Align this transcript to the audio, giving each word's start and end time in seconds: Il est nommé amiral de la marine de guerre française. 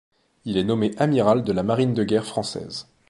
Il 0.45 0.57
est 0.57 0.63
nommé 0.63 0.95
amiral 0.97 1.43
de 1.43 1.51
la 1.53 1.61
marine 1.61 1.93
de 1.93 2.03
guerre 2.03 2.25
française. 2.25 2.87